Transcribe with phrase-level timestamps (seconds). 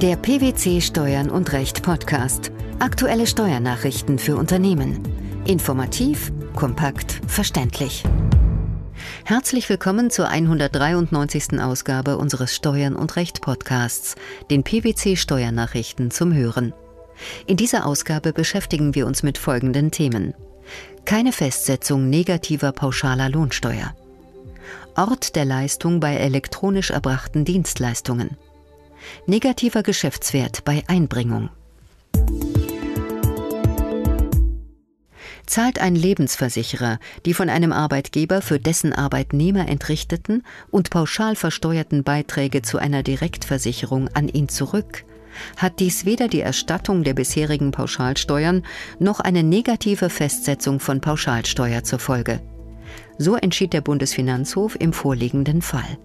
[0.00, 2.52] Der PwC Steuern und Recht Podcast.
[2.78, 5.02] Aktuelle Steuernachrichten für Unternehmen.
[5.44, 8.04] Informativ, kompakt, verständlich.
[9.24, 11.60] Herzlich willkommen zur 193.
[11.60, 14.14] Ausgabe unseres Steuern und Recht Podcasts,
[14.52, 16.74] den PwC Steuernachrichten zum Hören.
[17.48, 20.32] In dieser Ausgabe beschäftigen wir uns mit folgenden Themen.
[21.06, 23.96] Keine Festsetzung negativer pauschaler Lohnsteuer.
[24.94, 28.36] Ort der Leistung bei elektronisch erbrachten Dienstleistungen.
[29.26, 31.50] Negativer Geschäftswert bei Einbringung.
[35.46, 42.60] Zahlt ein Lebensversicherer die von einem Arbeitgeber für dessen Arbeitnehmer entrichteten und pauschal versteuerten Beiträge
[42.60, 45.04] zu einer Direktversicherung an ihn zurück,
[45.56, 48.64] hat dies weder die Erstattung der bisherigen Pauschalsteuern
[48.98, 52.40] noch eine negative Festsetzung von Pauschalsteuer zur Folge.
[53.16, 55.98] So entschied der Bundesfinanzhof im vorliegenden Fall.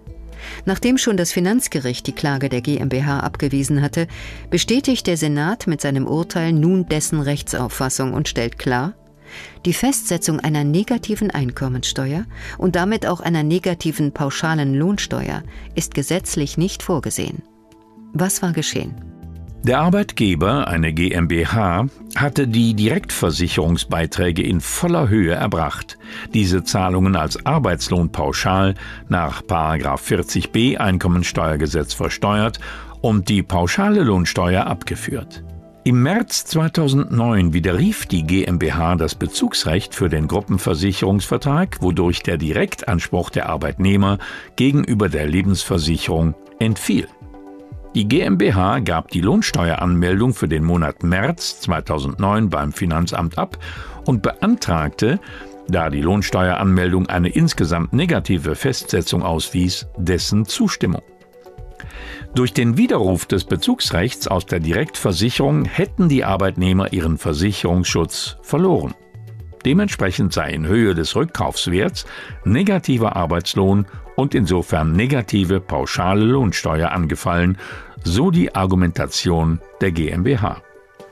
[0.65, 4.07] Nachdem schon das Finanzgericht die Klage der GmbH abgewiesen hatte,
[4.49, 8.93] bestätigt der Senat mit seinem Urteil nun dessen Rechtsauffassung und stellt klar,
[9.65, 12.25] die Festsetzung einer negativen Einkommensteuer
[12.57, 15.43] und damit auch einer negativen pauschalen Lohnsteuer
[15.75, 17.41] ist gesetzlich nicht vorgesehen.
[18.13, 19.12] Was war geschehen?
[19.65, 21.85] Der Arbeitgeber, eine GmbH,
[22.17, 25.97] hatte die Direktversicherungsbeiträge in voller Höhe erbracht,
[26.33, 28.73] diese Zahlungen als Arbeitslohnpauschal
[29.07, 32.59] nach 40b Einkommensteuergesetz versteuert
[32.99, 35.45] und die pauschale Lohnsteuer abgeführt.
[35.85, 43.47] Im März 2009 widerrief die GmbH das Bezugsrecht für den Gruppenversicherungsvertrag, wodurch der Direktanspruch der
[43.47, 44.17] Arbeitnehmer
[44.57, 47.07] gegenüber der Lebensversicherung entfiel.
[47.95, 53.59] Die GmbH gab die Lohnsteueranmeldung für den Monat März 2009 beim Finanzamt ab
[54.05, 55.19] und beantragte,
[55.67, 61.03] da die Lohnsteueranmeldung eine insgesamt negative Festsetzung auswies, dessen Zustimmung.
[62.33, 68.95] Durch den Widerruf des Bezugsrechts aus der Direktversicherung hätten die Arbeitnehmer ihren Versicherungsschutz verloren.
[69.65, 72.07] Dementsprechend sei in Höhe des Rückkaufswerts
[72.43, 77.57] negativer Arbeitslohn und insofern negative pauschale Lohnsteuer angefallen,
[78.03, 80.61] so die Argumentation der GmbH.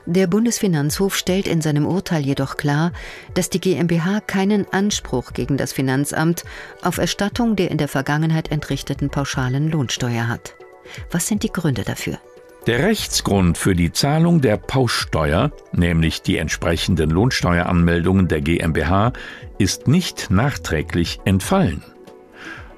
[0.06, 2.92] Der Bundesfinanzhof stellt in seinem Urteil jedoch klar,
[3.34, 6.44] dass die GmbH keinen Anspruch gegen das Finanzamt
[6.82, 10.56] auf Erstattung der in der Vergangenheit entrichteten pauschalen Lohnsteuer hat.
[11.12, 12.18] Was sind die Gründe dafür?
[12.66, 19.12] Der Rechtsgrund für die Zahlung der Pauschsteuer, nämlich die entsprechenden Lohnsteueranmeldungen der GmbH,
[19.58, 21.82] ist nicht nachträglich entfallen.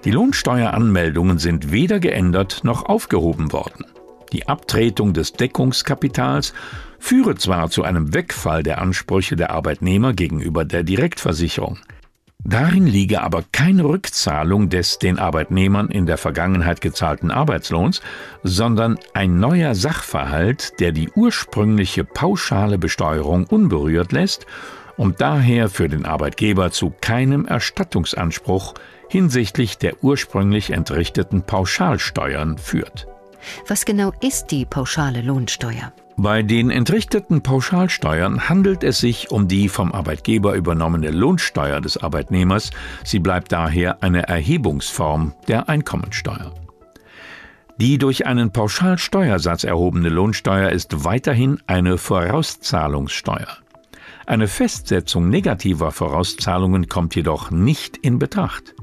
[0.05, 3.87] Die Lohnsteueranmeldungen sind weder geändert noch aufgehoben worden.
[4.33, 6.53] Die Abtretung des Deckungskapitals
[6.99, 11.79] führe zwar zu einem Wegfall der Ansprüche der Arbeitnehmer gegenüber der Direktversicherung,
[12.47, 18.03] Darin liege aber keine Rückzahlung des den Arbeitnehmern in der Vergangenheit gezahlten Arbeitslohns,
[18.43, 24.45] sondern ein neuer Sachverhalt, der die ursprüngliche pauschale Besteuerung unberührt lässt
[24.97, 28.75] und daher für den Arbeitgeber zu keinem Erstattungsanspruch
[29.09, 33.07] hinsichtlich der ursprünglich entrichteten Pauschalsteuern führt.
[33.69, 35.93] Was genau ist die pauschale Lohnsteuer?
[36.17, 42.71] Bei den entrichteten Pauschalsteuern handelt es sich um die vom Arbeitgeber übernommene Lohnsteuer des Arbeitnehmers.
[43.03, 46.55] Sie bleibt daher eine Erhebungsform der Einkommensteuer.
[47.79, 53.64] Die durch einen Pauschalsteuersatz erhobene Lohnsteuer ist weiterhin eine Vorauszahlungssteuer.
[54.27, 58.75] Eine Festsetzung negativer Vorauszahlungen kommt jedoch nicht in Betracht.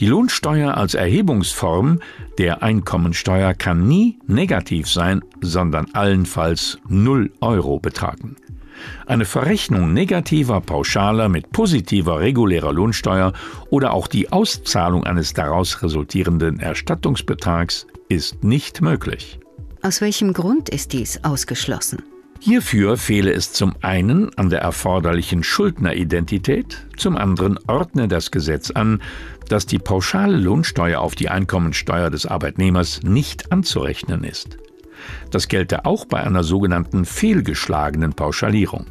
[0.00, 2.00] Die Lohnsteuer als Erhebungsform
[2.38, 8.36] der Einkommensteuer kann nie negativ sein, sondern allenfalls 0 Euro betragen.
[9.06, 13.32] Eine Verrechnung negativer Pauschaler mit positiver regulärer Lohnsteuer
[13.70, 19.38] oder auch die Auszahlung eines daraus resultierenden Erstattungsbetrags ist nicht möglich.
[19.82, 22.02] Aus welchem Grund ist dies ausgeschlossen?
[22.44, 29.00] Hierfür fehle es zum einen an der erforderlichen Schuldneridentität, zum anderen ordne das Gesetz an,
[29.48, 34.58] dass die pauschale Lohnsteuer auf die Einkommensteuer des Arbeitnehmers nicht anzurechnen ist.
[35.30, 38.88] Das gelte auch bei einer sogenannten fehlgeschlagenen Pauschalierung.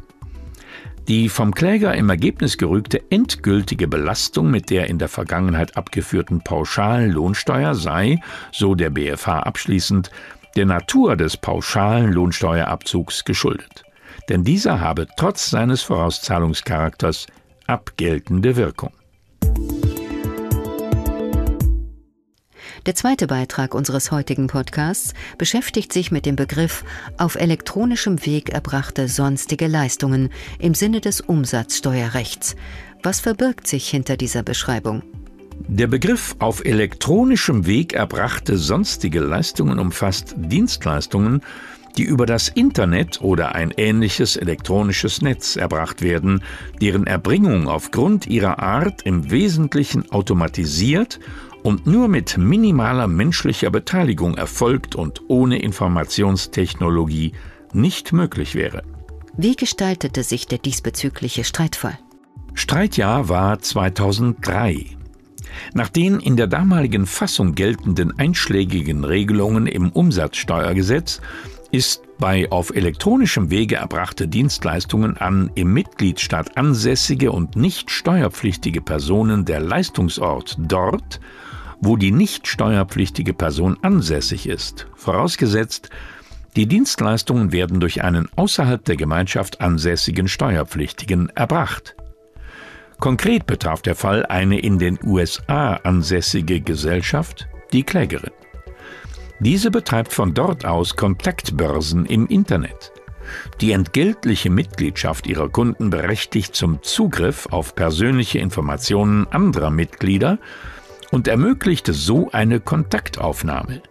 [1.06, 7.12] Die vom Kläger im Ergebnis gerügte endgültige Belastung mit der in der Vergangenheit abgeführten pauschalen
[7.12, 8.18] Lohnsteuer sei,
[8.50, 10.10] so der BFH abschließend,
[10.56, 13.84] der Natur des pauschalen Lohnsteuerabzugs geschuldet.
[14.28, 17.26] Denn dieser habe trotz seines Vorauszahlungscharakters
[17.66, 18.92] abgeltende Wirkung.
[22.86, 26.84] Der zweite Beitrag unseres heutigen Podcasts beschäftigt sich mit dem Begriff
[27.16, 30.28] auf elektronischem Weg erbrachte sonstige Leistungen
[30.58, 32.56] im Sinne des Umsatzsteuerrechts.
[33.02, 35.02] Was verbirgt sich hinter dieser Beschreibung?
[35.68, 41.40] Der Begriff auf elektronischem Weg erbrachte sonstige Leistungen umfasst Dienstleistungen,
[41.96, 46.42] die über das Internet oder ein ähnliches elektronisches Netz erbracht werden,
[46.80, 51.20] deren Erbringung aufgrund ihrer Art im Wesentlichen automatisiert
[51.62, 57.32] und nur mit minimaler menschlicher Beteiligung erfolgt und ohne Informationstechnologie
[57.72, 58.82] nicht möglich wäre.
[59.36, 61.98] Wie gestaltete sich der diesbezügliche Streitfall?
[62.54, 64.96] Streitjahr war 2003.
[65.72, 71.20] Nach den in der damaligen Fassung geltenden einschlägigen Regelungen im Umsatzsteuergesetz
[71.70, 79.44] ist bei auf elektronischem Wege erbrachte Dienstleistungen an im Mitgliedstaat ansässige und nicht steuerpflichtige Personen
[79.44, 81.20] der Leistungsort dort,
[81.80, 85.90] wo die nicht steuerpflichtige Person ansässig ist, vorausgesetzt,
[86.56, 91.96] die Dienstleistungen werden durch einen außerhalb der Gemeinschaft ansässigen Steuerpflichtigen erbracht.
[93.00, 98.32] Konkret betraf der Fall eine in den USA ansässige Gesellschaft, die Klägerin.
[99.40, 102.92] Diese betreibt von dort aus Kontaktbörsen im Internet.
[103.60, 110.38] Die entgeltliche Mitgliedschaft ihrer Kunden berechtigt zum Zugriff auf persönliche Informationen anderer Mitglieder
[111.10, 113.82] und ermöglichte so eine Kontaktaufnahme.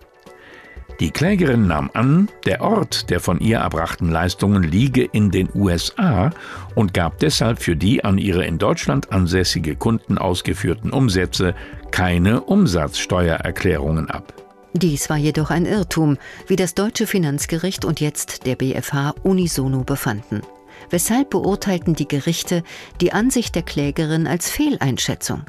[0.99, 6.29] Die Klägerin nahm an, der Ort der von ihr erbrachten Leistungen liege in den USA
[6.75, 11.55] und gab deshalb für die an ihre in Deutschland ansässige Kunden ausgeführten Umsätze
[11.91, 14.33] keine Umsatzsteuererklärungen ab.
[14.73, 16.17] Dies war jedoch ein Irrtum,
[16.47, 20.41] wie das deutsche Finanzgericht und jetzt der BFH unisono befanden.
[20.89, 22.63] Weshalb beurteilten die Gerichte
[23.01, 25.43] die Ansicht der Klägerin als Fehleinschätzung?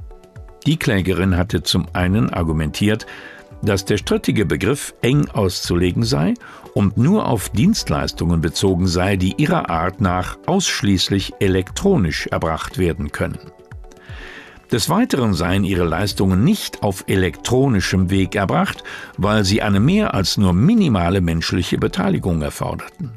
[0.66, 3.06] Die Klägerin hatte zum einen argumentiert,
[3.62, 6.34] dass der strittige Begriff eng auszulegen sei
[6.74, 13.38] und nur auf Dienstleistungen bezogen sei, die ihrer Art nach ausschließlich elektronisch erbracht werden können.
[14.72, 18.82] Des Weiteren seien ihre Leistungen nicht auf elektronischem Weg erbracht,
[19.16, 23.12] weil sie eine mehr als nur minimale menschliche Beteiligung erforderten.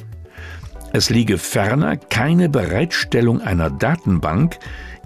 [0.94, 4.58] Es liege ferner keine Bereitstellung einer Datenbank,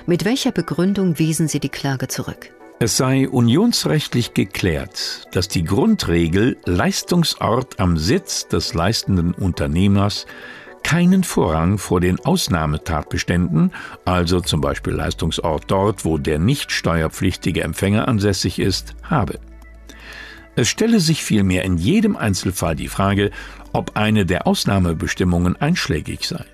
[0.05, 2.51] Mit welcher Begründung wiesen sie die Klage zurück?
[2.77, 10.25] Es sei unionsrechtlich geklärt, dass die Grundregel Leistungsort am Sitz des leistenden Unternehmers
[10.85, 13.71] keinen Vorrang vor den Ausnahmetatbeständen,
[14.05, 19.39] also zum Beispiel Leistungsort dort, wo der nicht steuerpflichtige Empfänger ansässig ist, habe.
[20.55, 23.31] Es stelle sich vielmehr in jedem Einzelfall die Frage,
[23.73, 26.45] ob eine der Ausnahmebestimmungen einschlägig sei.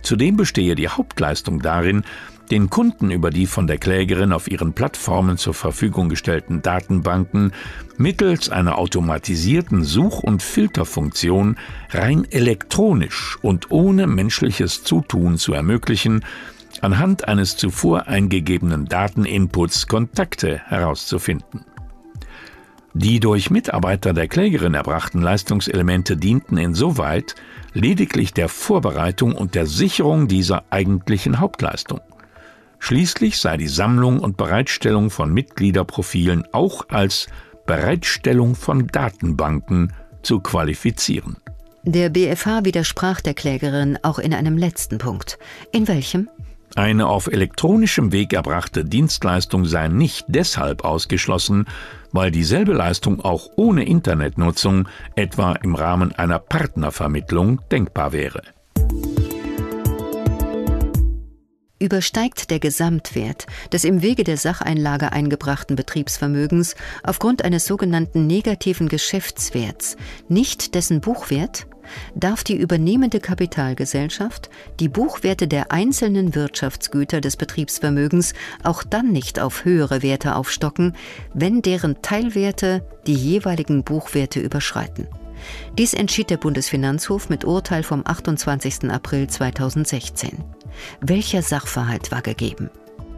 [0.00, 2.02] Zudem bestehe die Hauptleistung darin,
[2.50, 7.52] den Kunden über die von der Klägerin auf ihren Plattformen zur Verfügung gestellten Datenbanken
[7.96, 11.56] mittels einer automatisierten Such- und Filterfunktion
[11.90, 16.24] rein elektronisch und ohne menschliches Zutun zu ermöglichen,
[16.80, 21.64] anhand eines zuvor eingegebenen Dateninputs Kontakte herauszufinden.
[22.98, 27.34] Die durch Mitarbeiter der Klägerin erbrachten Leistungselemente dienten insoweit
[27.74, 32.00] lediglich der Vorbereitung und der Sicherung dieser eigentlichen Hauptleistung.
[32.86, 37.26] Schließlich sei die Sammlung und Bereitstellung von Mitgliederprofilen auch als
[37.66, 39.92] Bereitstellung von Datenbanken
[40.22, 41.36] zu qualifizieren.
[41.82, 45.36] Der BFH widersprach der Klägerin auch in einem letzten Punkt.
[45.72, 46.28] In welchem?
[46.76, 51.64] Eine auf elektronischem Weg erbrachte Dienstleistung sei nicht deshalb ausgeschlossen,
[52.12, 58.42] weil dieselbe Leistung auch ohne Internetnutzung, etwa im Rahmen einer Partnervermittlung, denkbar wäre.
[61.78, 69.96] Übersteigt der Gesamtwert des im Wege der Sacheinlage eingebrachten Betriebsvermögens aufgrund eines sogenannten negativen Geschäftswerts
[70.28, 71.66] nicht dessen Buchwert,
[72.14, 79.64] darf die übernehmende Kapitalgesellschaft die Buchwerte der einzelnen Wirtschaftsgüter des Betriebsvermögens auch dann nicht auf
[79.64, 80.94] höhere Werte aufstocken,
[81.34, 85.06] wenn deren Teilwerte die jeweiligen Buchwerte überschreiten.
[85.78, 88.90] Dies entschied der Bundesfinanzhof mit Urteil vom 28.
[88.90, 90.44] April 2016.
[91.00, 92.70] Welcher Sachverhalt war gegeben?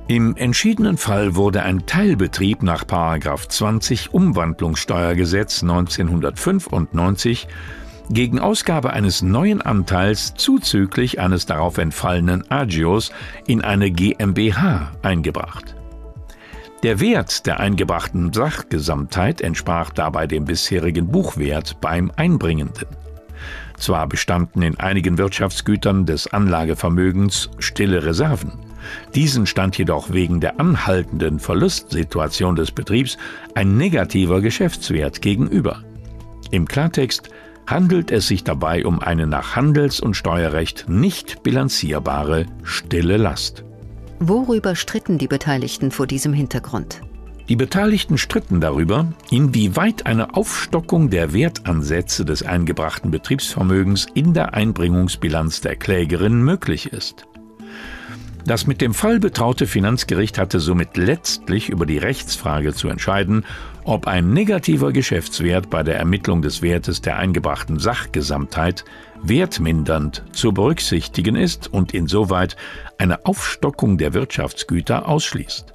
[0.09, 7.47] Im entschiedenen Fall wurde ein Teilbetrieb nach 20 Umwandlungssteuergesetz 1995
[8.11, 13.13] gegen Ausgabe eines neuen Anteils zuzüglich eines darauf entfallenen Agios
[13.47, 15.78] in eine GmbH eingebracht.
[16.83, 22.87] Der Wert der eingebrachten Sachgesamtheit entsprach dabei dem bisherigen Buchwert beim Einbringenden.
[23.77, 28.53] Zwar bestanden in einigen Wirtschaftsgütern des Anlagevermögens stille Reserven,
[29.15, 33.19] Diesen stand jedoch wegen der anhaltenden Verlustsituation des Betriebs
[33.55, 35.83] ein negativer Geschäftswert gegenüber.
[36.51, 37.31] Im Klartext
[37.67, 43.65] handelt es sich dabei um eine nach Handels- und Steuerrecht nicht bilanzierbare stille Last.
[44.21, 47.01] Worüber stritten die Beteiligten vor diesem Hintergrund?
[47.49, 55.61] Die Beteiligten stritten darüber, inwieweit eine Aufstockung der Wertansätze des eingebrachten Betriebsvermögens in der Einbringungsbilanz
[55.61, 57.27] der Klägerin möglich ist.
[58.45, 63.45] Das mit dem Fall betraute Finanzgericht hatte somit letztlich über die Rechtsfrage zu entscheiden,
[63.85, 68.85] ob ein negativer Geschäftswert bei der Ermittlung des Wertes der eingebrachten Sachgesamtheit
[69.23, 72.57] wertmindernd zu berücksichtigen ist und insoweit
[72.99, 75.73] eine Aufstockung der Wirtschaftsgüter ausschließt.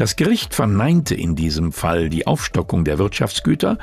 [0.00, 3.76] Das Gericht verneinte in diesem Fall die Aufstockung der Wirtschaftsgüter,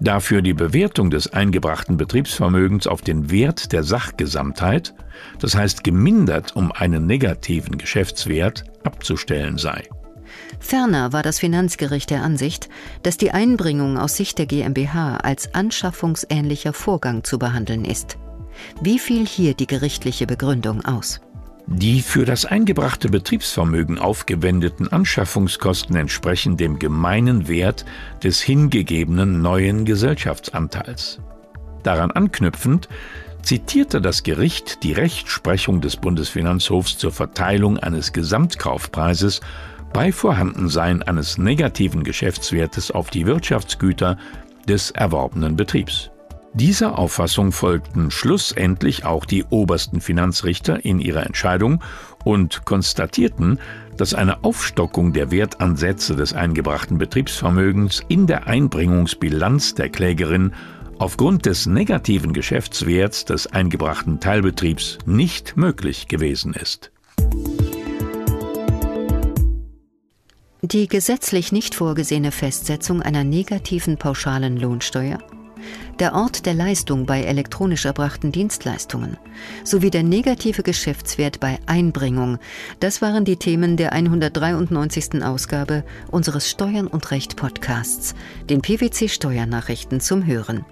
[0.00, 4.92] dafür die Bewertung des eingebrachten Betriebsvermögens auf den Wert der Sachgesamtheit,
[5.38, 9.88] das heißt gemindert um einen negativen Geschäftswert, abzustellen sei.
[10.58, 12.68] Ferner war das Finanzgericht der Ansicht,
[13.02, 18.18] dass die Einbringung aus Sicht der GmbH als anschaffungsähnlicher Vorgang zu behandeln ist.
[18.80, 21.20] Wie fiel hier die gerichtliche Begründung aus?
[21.66, 27.84] Die für das eingebrachte Betriebsvermögen aufgewendeten Anschaffungskosten entsprechen dem gemeinen Wert
[28.22, 31.20] des hingegebenen neuen Gesellschaftsanteils.
[31.82, 32.88] Daran anknüpfend
[33.42, 39.40] zitierte das Gericht die Rechtsprechung des Bundesfinanzhofs zur Verteilung eines Gesamtkaufpreises
[39.92, 44.16] bei Vorhandensein eines negativen Geschäftswertes auf die Wirtschaftsgüter
[44.66, 46.10] des erworbenen Betriebs.
[46.54, 51.82] Dieser Auffassung folgten schlussendlich auch die obersten Finanzrichter in ihrer Entscheidung
[52.24, 53.58] und konstatierten,
[53.96, 60.52] dass eine Aufstockung der Wertansätze des eingebrachten Betriebsvermögens in der Einbringungsbilanz der Klägerin
[60.98, 66.92] aufgrund des negativen Geschäftswerts des eingebrachten Teilbetriebs nicht möglich gewesen ist.
[70.64, 75.18] Die gesetzlich nicht vorgesehene Festsetzung einer negativen pauschalen Lohnsteuer
[75.98, 79.16] der Ort der Leistung bei elektronisch erbrachten Dienstleistungen
[79.64, 82.38] sowie der negative Geschäftswert bei Einbringung,
[82.80, 85.22] das waren die Themen der 193.
[85.22, 88.14] Ausgabe unseres Steuern und Recht Podcasts,
[88.48, 90.64] den PwC Steuernachrichten zum Hören.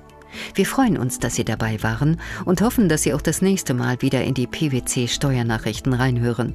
[0.55, 4.01] Wir freuen uns, dass Sie dabei waren und hoffen, dass Sie auch das nächste Mal
[4.03, 6.55] wieder in die PwC Steuernachrichten reinhören.